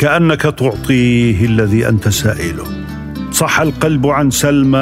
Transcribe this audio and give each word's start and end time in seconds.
كأنك 0.00 0.42
تعطيه 0.42 1.44
الذي 1.44 1.88
أنت 1.88 2.08
سائله. 2.08 2.64
صح 3.32 3.60
القلب 3.60 4.06
عن 4.06 4.30
سلمى 4.30 4.78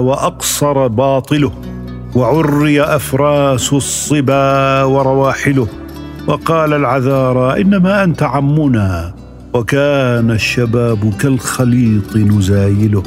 وأقصر 0.00 0.86
باطله 0.86 1.52
وعري 2.14 2.82
أفراس 2.82 3.72
الصبا 3.72 4.82
ورواحله. 4.82 5.68
وقال 6.26 6.72
العذارى 6.72 7.62
إنما 7.62 8.04
أنت 8.04 8.22
عمنا 8.22 9.14
وكان 9.54 10.30
الشباب 10.30 11.14
كالخليط 11.20 12.16
نزايله. 12.16 13.02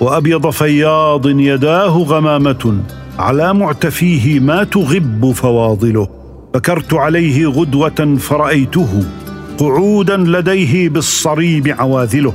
وأبيض 0.00 0.50
فياض 0.50 1.26
يداه 1.26 1.98
غمامة 1.98 2.80
على 3.18 3.54
معتفيه 3.54 4.40
ما 4.40 4.64
تغب 4.64 5.32
فواضله. 5.32 6.08
فكرت 6.54 6.94
عليه 6.94 7.46
غدوة 7.46 8.16
فرأيته 8.18 9.04
قعودا 9.60 10.16
لديه 10.16 10.88
بالصريب 10.88 11.68
عواذله 11.68 12.32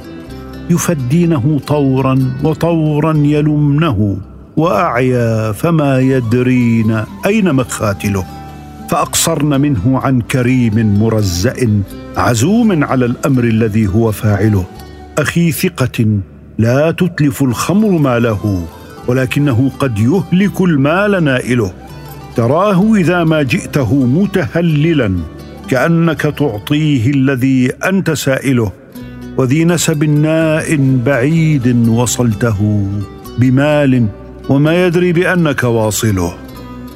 يفدينه 0.70 1.59
طورا 1.68 2.34
وطورا 2.44 3.13
يلمنه 3.18 4.18
وأعيا 4.58 5.52
فما 5.52 5.99
يدرين 5.99 7.04
أين 7.26 7.54
مخاتله 7.54 8.26
فأقصرن 8.90 9.62
منه 9.62 9.99
عن 9.99 10.22
كريم 10.22 10.99
مرزأ 10.99 11.82
عزوم 12.18 12.84
على 12.84 13.05
الأمر 13.05 13.44
الذي 13.44 13.88
هو 13.88 14.12
فاعله. 14.12 14.66
أخي 15.18 15.52
ثقة 15.52 16.20
لا 16.57 16.91
تتلف 16.91 17.44
الخمر 17.44 17.90
ماله 17.90 18.66
ولكنه 19.07 19.71
قد 19.80 19.99
يهلك 19.99 20.62
المال 20.62 21.23
نائله. 21.23 21.71
تراه 22.35 22.96
إذا 22.96 23.23
ما 23.23 23.44
جئته 23.44 24.05
متهللا. 24.05 25.16
كأنك 25.70 26.22
تعطيه 26.22 27.12
الذي 27.12 27.72
أنت 27.72 28.12
سائله 28.12 28.72
وذي 29.38 29.66
نسب 29.66 30.04
ناء 30.04 30.76
بعيد 31.05 31.88
وصلته 31.88 32.90
بمال 33.40 34.07
وما 34.49 34.85
يدري 34.85 35.13
بأنك 35.13 35.63
واصله. 35.63 36.34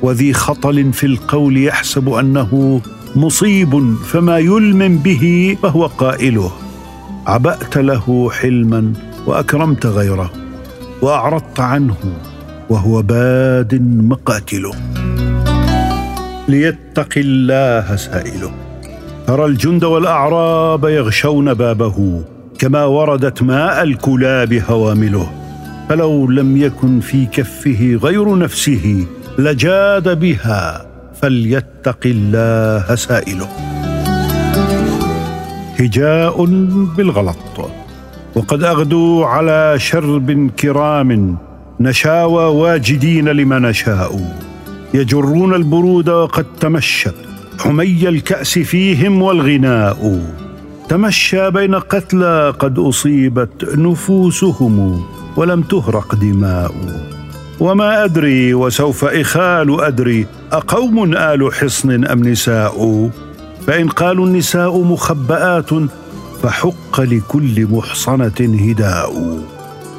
وذي 0.02 0.34
خطل 0.34 0.94
في 0.94 1.06
القول 1.06 1.58
يحسب 1.58 2.09
أنه 2.09 2.81
مصيب 3.16 3.95
فما 4.06 4.38
يلمم 4.38 4.98
به 4.98 5.58
فهو 5.64 5.86
قائله. 5.86 6.52
عبأت 7.28 7.78
له 7.78 8.30
حلما 8.30 8.94
وأكرمت 9.26 9.86
غيره 9.86 10.31
وأعرضت 11.02 11.59
عنه 11.59 11.95
وهو 12.70 13.02
باد 13.02 13.81
مقاتله. 14.04 14.98
ليتق 16.50 17.14
الله 17.17 17.95
سائله. 17.95 18.52
ترى 19.28 19.45
الجند 19.45 19.83
والأعراب 19.83 20.86
يغشون 20.86 21.53
بابه 21.53 22.23
كما 22.59 22.86
وردت 22.86 23.44
ماء 23.44 23.83
الكلاب 23.83 24.53
هوامله. 24.53 25.31
فلو 25.89 26.31
لم 26.31 26.58
يكن 26.58 27.00
في 27.00 27.25
كفه 27.25 28.00
غير 28.03 28.38
نفسه 28.38 29.05
لجاد 29.38 30.20
بها 30.20 30.86
فليتق 31.22 32.00
الله 32.05 32.95
سائله. 32.95 33.47
هجاء 35.80 36.45
بالغلط. 36.97 37.72
وقد 38.36 38.64
اغدوا 38.64 39.25
على 39.25 39.75
شرب 39.77 40.52
كرام 40.59 41.38
نشاوى 41.80 42.44
واجدين 42.44 43.30
لما 43.30 43.59
نشاء. 43.59 44.48
يجرون 44.94 45.56
البرود 45.56 46.09
وقد 46.09 46.45
تمشت 46.59 47.16
حمي 47.59 48.09
الكأس 48.09 48.59
فيهم 48.59 49.22
والغناء. 49.22 50.22
تمشى 50.90 51.52
بين 51.52 51.76
قتلى 51.76 52.54
قد 52.59 52.80
أصيبت 52.80 53.76
نفوسهم 53.76 55.04
ولم 55.38 55.62
تهرق 55.62 56.16
دماء. 56.16 56.76
وما 57.60 58.04
أدري 58.04 58.54
وسوف 58.54 59.05
إخال 59.05 59.82
أدري 59.82 60.26
أقوم 60.52 61.14
آل 61.14 61.54
حصن 61.54 62.05
أم 62.05 62.28
نساء؟ 62.28 63.10
فإن 63.67 63.88
قالوا 63.88 64.26
النساء 64.26 64.83
مخبآت 64.83 65.70
فحق 66.44 67.02
لكل 67.02 67.67
محصنة 67.72 68.39
هداء. 68.39 69.39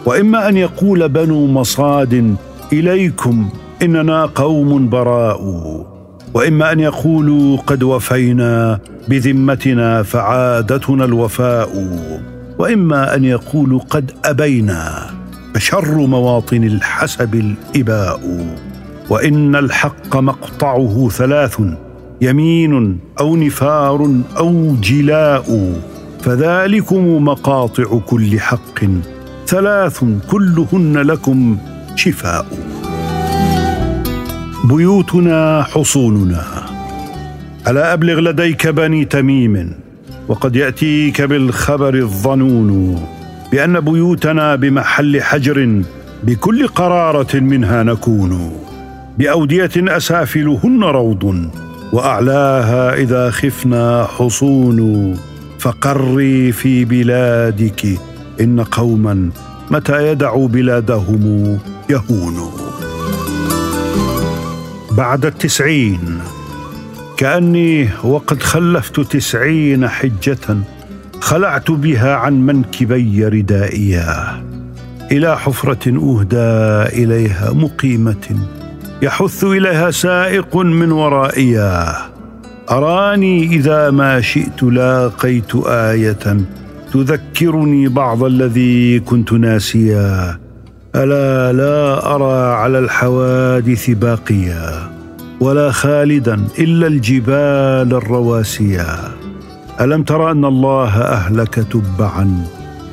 وإما 0.07 0.49
أن 0.49 0.57
يقول 0.57 1.09
بنو 1.09 1.47
مصاد 1.47 2.37
إليكم 2.73 3.49
إننا 3.83 4.27
قوم 4.27 4.89
براء. 4.89 5.43
وإما 6.35 6.73
أن 6.73 6.81
يقولوا 6.81 7.57
قد 7.57 7.83
وفينا 7.83 8.79
بذمتنا 9.09 10.03
فعادتنا 10.03 11.05
الوفاء. 11.05 11.69
وإما 12.59 13.15
أن 13.15 13.25
يقولوا 13.25 13.81
قد 13.81 14.13
أبينا 14.25 15.07
فشر 15.55 15.99
مواطن 15.99 16.65
الحسب 16.65 17.35
الإباء. 17.35 18.47
وإن 19.11 19.57
الحق 19.57 20.17
مقطعه 20.17 21.09
ثلاث 21.09 21.61
يمين 22.21 22.99
أو 23.21 23.37
نفار 23.37 24.15
أو 24.39 24.77
جلاء. 24.83 25.75
فذلكم 26.21 27.25
مقاطع 27.25 27.99
كل 27.99 28.41
حق. 28.41 28.81
ثلاث 29.47 30.05
كلهن 30.31 30.99
لكم 30.99 31.57
شفاء 32.01 32.47
بيوتنا 34.65 35.63
حصوننا. 35.63 36.45
ألا 37.69 37.93
أبلغ 37.93 38.21
لديك 38.21 38.67
بني 38.67 39.05
تميم؟ 39.05 39.73
وقد 40.29 40.57
يأتيك 40.57 41.23
بالخبر 41.23 41.95
الظنون 41.95 43.01
بأن 43.53 43.81
بيوتنا 43.81 44.57
بمحل 44.57 45.23
حجر 45.23 45.83
بكل 46.25 46.69
قرارة 46.69 47.37
منها 47.37 47.83
نكون. 47.83 48.53
بأودية 49.19 49.71
أسافلهن 49.77 50.85
روض 50.85 51.51
وأعلاها 51.93 52.95
إذا 52.95 53.31
خفنا 53.31 54.07
حصون. 54.17 54.81
فقري 55.59 56.53
في 56.53 56.85
بلادك 56.85 57.87
إن 58.41 58.61
قوما 58.61 59.31
متى 59.71 60.13
يدعوا 60.13 60.49
بلادهم؟ 60.49 61.59
يهونوا 61.91 62.51
بعد 64.91 65.27
التسعين. 65.27 66.21
كأني 67.17 67.89
وقد 68.05 68.43
خلفت 68.43 69.01
تسعين 69.01 69.89
حجة 69.89 70.59
خلعت 71.21 71.71
بها 71.71 72.15
عن 72.15 72.47
منكبي 72.47 73.27
ردائيا. 73.27 74.43
إلى 75.13 75.39
حفرة 75.39 75.89
أهدى 75.89 77.03
إليها 77.03 77.53
مقيمة 77.53 78.27
يحث 79.03 79.45
إليها 79.45 79.91
سائق 79.91 80.57
من 80.57 80.93
ورائيا. 80.93 81.97
أراني 82.71 83.45
إذا 83.45 83.91
ما 83.91 84.21
شئت 84.21 84.63
لاقيت 84.63 85.55
آية 85.67 86.37
تذكرني 86.93 87.89
بعض 87.89 88.25
الذي 88.25 89.01
كنت 89.01 89.33
ناسيا. 89.33 90.39
ألا 90.95 91.53
لا 91.53 92.15
أرى 92.15 92.55
على 92.55 92.79
الحوادث 92.79 93.91
باقيا 93.91 94.91
ولا 95.41 95.71
خالدا 95.71 96.45
إلا 96.59 96.87
الجبال 96.87 97.95
الرواسيا. 97.95 98.99
ألم 99.81 100.03
تر 100.03 100.31
أن 100.31 100.45
الله 100.45 100.99
أهلك 100.99 101.55
تبعا 101.55 102.47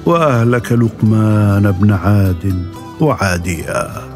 وأهلك 0.05 0.71
لقمان 0.71 1.71
بن 1.71 1.91
عاد 1.93 2.65
وعاديا؟ 3.01 4.06